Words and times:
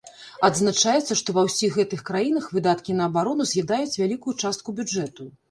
Адзначаецца, 0.47 1.17
што 1.19 1.29
ва 1.35 1.43
ўсіх 1.47 1.77
гэтых 1.81 2.01
краінах 2.09 2.47
выдаткі 2.59 2.97
на 3.01 3.07
абарону 3.11 3.49
з'ядаюць 3.53 3.93
вялікую 4.01 4.35
частку 4.43 4.77
бюджэту. 4.83 5.31